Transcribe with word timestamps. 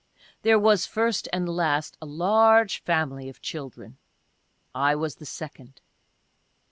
There 0.41 0.57
was, 0.57 0.87
first 0.87 1.29
and 1.31 1.47
last, 1.47 1.95
a 2.01 2.07
large 2.07 2.81
family 2.81 3.29
of 3.29 3.39
children; 3.39 3.99
(I 4.73 4.95
was 4.95 5.17
the 5.17 5.27
second.) 5.27 5.79